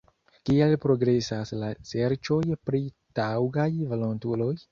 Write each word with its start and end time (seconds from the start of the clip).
Kiel 0.49 0.71
progresas 0.85 1.51
la 1.63 1.67
serĉoj 1.91 2.41
pri 2.69 2.81
taŭgaj 3.21 3.69
volontuloj? 3.93 4.51